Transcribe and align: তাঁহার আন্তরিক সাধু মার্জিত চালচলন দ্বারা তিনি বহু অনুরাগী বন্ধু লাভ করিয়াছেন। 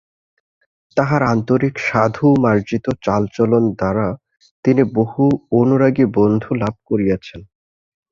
তাঁহার 0.97 1.21
আন্তরিক 1.25 1.75
সাধু 1.79 2.27
মার্জিত 2.41 2.85
চালচলন 3.03 3.63
দ্বারা 3.71 4.07
তিনি 4.65 4.81
বহু 4.93 5.23
অনুরাগী 5.51 6.05
বন্ধু 6.17 6.49
লাভ 6.53 6.75
করিয়াছেন। 6.85 7.41